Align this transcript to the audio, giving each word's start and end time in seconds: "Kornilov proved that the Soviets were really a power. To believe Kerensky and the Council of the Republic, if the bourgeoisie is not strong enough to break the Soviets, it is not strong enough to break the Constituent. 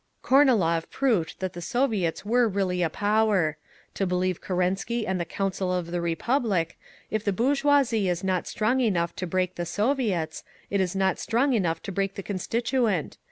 "Kornilov 0.23 0.89
proved 0.89 1.39
that 1.41 1.53
the 1.53 1.61
Soviets 1.61 2.25
were 2.25 2.47
really 2.49 2.81
a 2.81 2.89
power. 2.89 3.57
To 3.93 4.07
believe 4.07 4.41
Kerensky 4.41 5.05
and 5.05 5.19
the 5.21 5.25
Council 5.25 5.71
of 5.71 5.91
the 5.91 6.01
Republic, 6.01 6.79
if 7.11 7.23
the 7.23 7.31
bourgeoisie 7.31 8.09
is 8.09 8.23
not 8.23 8.47
strong 8.47 8.79
enough 8.79 9.15
to 9.17 9.27
break 9.27 9.57
the 9.57 9.65
Soviets, 9.67 10.43
it 10.71 10.81
is 10.81 10.95
not 10.95 11.19
strong 11.19 11.53
enough 11.53 11.83
to 11.83 11.91
break 11.91 12.15
the 12.15 12.23
Constituent. 12.23 13.19